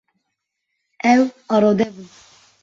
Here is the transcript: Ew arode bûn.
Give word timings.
Ew 1.13 1.21
arode 1.53 1.85
bûn. 1.93 2.09